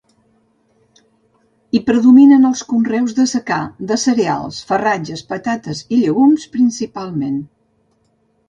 [1.75, 3.59] Hi predominen els conreus de secà,
[3.91, 7.39] de cereals, farratges, patates i llegums, principalment.